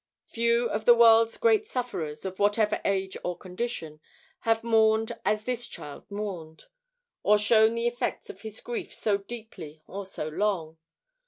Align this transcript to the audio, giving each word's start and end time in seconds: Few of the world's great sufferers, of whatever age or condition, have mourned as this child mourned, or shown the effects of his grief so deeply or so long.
Few 0.25 0.67
of 0.67 0.85
the 0.85 0.95
world's 0.95 1.37
great 1.37 1.67
sufferers, 1.67 2.25
of 2.25 2.39
whatever 2.39 2.81
age 2.83 3.15
or 3.23 3.37
condition, 3.37 3.99
have 4.39 4.63
mourned 4.63 5.11
as 5.23 5.43
this 5.43 5.67
child 5.67 6.09
mourned, 6.09 6.65
or 7.21 7.37
shown 7.37 7.75
the 7.75 7.85
effects 7.85 8.27
of 8.27 8.41
his 8.41 8.61
grief 8.61 8.91
so 8.95 9.17
deeply 9.19 9.83
or 9.85 10.07
so 10.07 10.27
long. 10.27 10.79